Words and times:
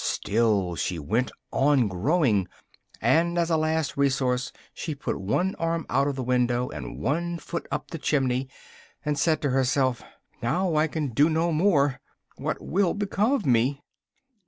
Still 0.03 0.73
she 0.73 0.97
went 0.97 1.29
on 1.53 1.87
growing, 1.87 2.47
and 3.03 3.37
as 3.37 3.51
a 3.51 3.55
last 3.57 3.97
resource 3.97 4.51
she 4.73 4.95
put 4.95 5.21
one 5.21 5.53
arm 5.59 5.85
out 5.91 6.07
of 6.07 6.15
the 6.15 6.23
window, 6.23 6.69
and 6.69 6.97
one 6.97 7.37
foot 7.37 7.67
up 7.69 7.91
the 7.91 7.99
chimney, 7.99 8.49
and 9.05 9.15
said 9.15 9.43
to 9.43 9.51
herself 9.51 10.01
"now 10.41 10.75
I 10.75 10.87
can 10.87 11.09
do 11.09 11.29
no 11.29 11.51
more 11.51 12.01
what 12.35 12.59
will 12.63 12.95
become 12.95 13.33
of 13.33 13.45
me?" 13.45 13.83